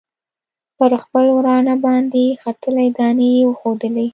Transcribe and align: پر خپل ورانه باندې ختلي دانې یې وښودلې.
پر 0.77 0.91
خپل 1.03 1.25
ورانه 1.37 1.75
باندې 1.85 2.23
ختلي 2.43 2.87
دانې 2.97 3.27
یې 3.35 3.43
وښودلې. 3.47 4.07